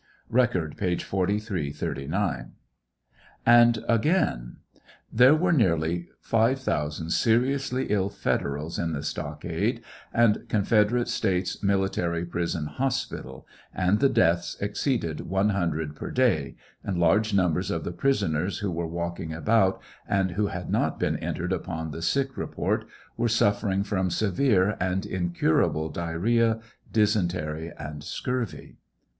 [0.31, 0.95] (Record, p.
[0.97, 2.53] 4339.)
[3.45, 4.55] And again:
[5.13, 12.25] There were nearly 5,000 seriously ill federals in the stockade, and Confederate States mili tary
[12.25, 13.45] prison hospital,
[13.75, 18.87] and the deaths exceeded 100 per day, and large numbers of the prisoners who were
[18.87, 22.85] walking about and who had not been entered upon the sick report,
[23.17, 26.59] were suffering fi'om severe and incurable diarrhoea,
[26.91, 28.77] dysentery and scurvy.